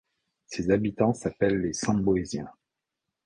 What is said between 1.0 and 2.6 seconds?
s'appellent les Sembouésiens.